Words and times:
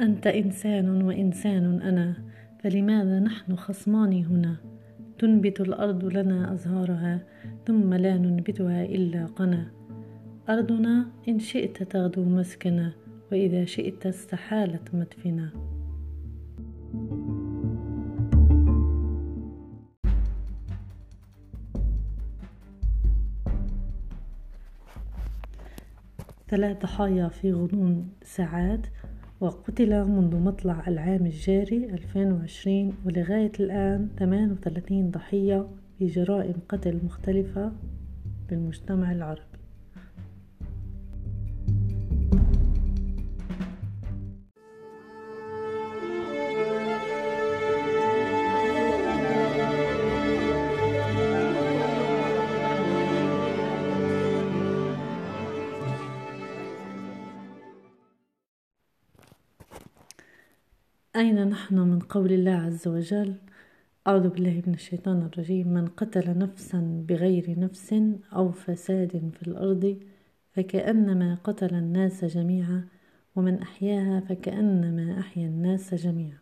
أنت 0.00 0.26
إنسان 0.26 1.02
وإنسان 1.02 1.82
أنا 1.82 2.14
فلماذا 2.62 3.20
نحن 3.20 3.56
خصمان 3.56 4.24
هنا؟ 4.24 4.56
تنبت 5.18 5.60
الأرض 5.60 6.04
لنا 6.04 6.52
أزهارها 6.52 7.20
ثم 7.66 7.94
لا 7.94 8.18
ننبتها 8.18 8.84
إلا 8.84 9.26
قنا. 9.26 9.70
أرضنا 10.48 11.06
إن 11.28 11.38
شئت 11.38 11.82
تغدو 11.82 12.24
مسكنا 12.24 12.92
وإذا 13.32 13.64
شئت 13.64 14.06
استحالت 14.06 14.94
مدفنا. 14.94 15.50
ثلاث 26.48 26.82
ضحايا 26.82 27.28
في 27.28 27.52
غضون 27.52 28.08
ساعات. 28.22 28.86
وقتل 29.42 30.04
منذ 30.04 30.36
مطلع 30.36 30.84
العام 30.88 31.26
الجاري 31.26 31.84
2020 31.84 32.92
ولغاية 33.04 33.52
الآن 33.60 34.08
38 34.18 35.10
ضحية 35.10 35.68
في 35.98 36.06
جرائم 36.06 36.54
قتل 36.68 37.00
مختلفة 37.04 37.72
بالمجتمع 38.50 39.12
العربي. 39.12 39.61
أين 61.16 61.48
نحن 61.48 61.78
من 61.78 61.98
قول 61.98 62.32
الله 62.32 62.50
عز 62.50 62.88
وجل؟ 62.88 63.34
أعوذ 64.06 64.28
بالله 64.28 64.62
من 64.66 64.74
الشيطان 64.74 65.22
الرجيم. 65.22 65.68
من 65.68 65.86
قتل 65.86 66.38
نفسا 66.38 67.04
بغير 67.08 67.60
نفس 67.60 67.94
أو 68.32 68.52
فساد 68.52 69.30
في 69.34 69.48
الأرض 69.48 70.00
فكأنما 70.52 71.38
قتل 71.44 71.74
الناس 71.74 72.24
جميعا 72.24 72.88
ومن 73.36 73.58
أحياها 73.58 74.20
فكأنما 74.20 75.18
أحيا 75.20 75.46
الناس 75.46 75.94
جميعا. 75.94 76.38